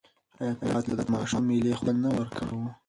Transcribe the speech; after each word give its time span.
حیات 0.37 0.57
الله 0.63 0.81
ته 0.85 0.93
د 0.99 1.01
ماشومتوب 1.13 1.47
مېلې 1.49 1.77
خوند 1.79 1.97
نه 2.05 2.09
ورکاوه. 2.17 2.69